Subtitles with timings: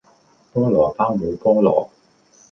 [0.51, 1.89] 菠蘿包冇菠蘿